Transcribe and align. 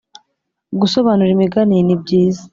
Gusobanura 0.79 1.29
imigani 1.35 1.77
ni 1.87 1.95
byiza 2.01 2.43